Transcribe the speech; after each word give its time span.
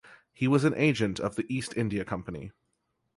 He 0.33 0.47
was 0.47 0.63
an 0.63 0.73
agent 0.77 1.19
of 1.19 1.35
the 1.35 1.45
East 1.47 1.77
India 1.77 2.03
Company. 2.03 2.51